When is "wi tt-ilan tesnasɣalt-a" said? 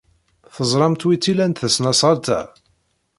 1.05-2.39